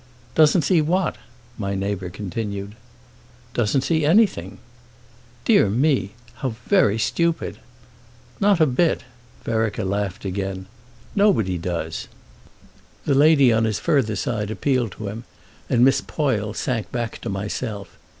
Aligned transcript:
"Doesn't 0.33 0.63
see 0.63 0.81
what?" 0.81 1.15
my 1.59 1.75
neighbour 1.75 2.09
continued. 2.09 2.73
"Doesn't 3.53 3.81
see 3.83 4.03
anything." 4.03 4.57
"Dear 5.45 5.69
me—how 5.69 6.55
very 6.65 6.97
stupid!" 6.97 7.59
"Not 8.39 8.59
a 8.59 8.65
bit," 8.65 9.03
Vereker 9.43 9.85
laughed 9.85 10.25
main. 10.25 10.65
"Nobody 11.15 11.59
does." 11.59 12.07
The 13.05 13.13
lady 13.13 13.53
on 13.53 13.65
his 13.65 13.77
further 13.77 14.15
side 14.15 14.49
appealed 14.49 14.93
to 14.93 15.07
him, 15.07 15.23
and 15.69 15.85
Miss 15.85 16.01
Poyle 16.01 16.55
sank 16.55 16.91
back 16.91 17.19
to 17.21 17.29
myself. 17.29 17.95